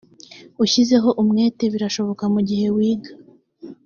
ushyizeho 0.63 1.09
umwete 1.21 1.63
birashoboka 1.73 2.23
mu 2.33 2.39
gihe 2.49 2.67
wiga. 2.75 3.11